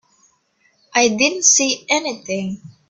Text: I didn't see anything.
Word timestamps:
I 0.95 1.09
didn't 1.09 1.43
see 1.45 1.85
anything. 1.87 2.59